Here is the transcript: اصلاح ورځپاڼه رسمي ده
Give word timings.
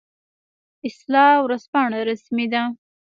اصلاح 0.87 1.35
ورځپاڼه 1.45 1.99
رسمي 2.09 2.45
ده 2.53 2.63